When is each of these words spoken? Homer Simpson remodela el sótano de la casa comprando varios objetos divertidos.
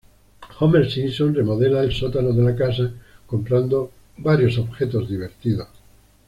Homer 0.59 0.89
Simpson 0.89 1.31
remodela 1.35 1.83
el 1.83 1.93
sótano 1.93 2.33
de 2.33 2.41
la 2.41 2.55
casa 2.55 2.91
comprando 3.27 3.91
varios 4.17 4.57
objetos 4.57 5.07
divertidos. 5.07 5.67